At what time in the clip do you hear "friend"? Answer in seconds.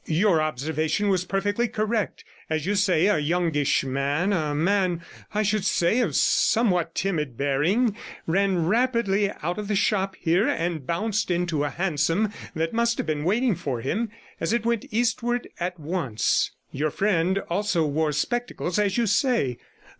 16.89-17.37